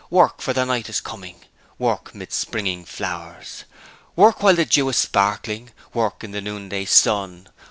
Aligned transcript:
Work! 0.09 0.41
for 0.41 0.51
the 0.51 0.65
night 0.65 0.89
is 0.89 0.99
coming, 0.99 1.41
Work 1.77 2.15
'mid 2.15 2.33
springing 2.33 2.85
flowers. 2.85 3.65
'Work 4.15 4.41
while 4.41 4.55
the 4.55 4.65
dew 4.65 4.89
is 4.89 4.97
sparkling, 4.97 5.73
Work 5.93 6.23
in 6.23 6.31
the 6.31 6.41
noonday 6.41 6.85
sun! 6.85 7.47